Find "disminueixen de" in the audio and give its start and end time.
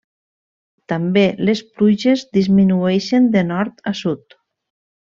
2.39-3.47